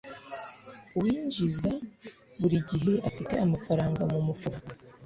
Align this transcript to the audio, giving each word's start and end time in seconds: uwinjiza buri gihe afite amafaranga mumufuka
uwinjiza 0.97 1.71
buri 2.39 2.57
gihe 2.69 2.93
afite 3.09 3.33
amafaranga 3.45 4.01
mumufuka 4.11 4.67